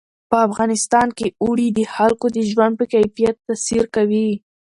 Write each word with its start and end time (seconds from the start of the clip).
په 0.29 0.37
افغانستان 0.47 1.07
کې 1.17 1.27
اوړي 1.43 1.67
د 1.77 1.79
خلکو 1.95 2.25
د 2.35 2.39
ژوند 2.51 2.73
په 2.79 2.85
کیفیت 2.93 3.35
تاثیر 3.47 3.83
کوي. 3.95 4.29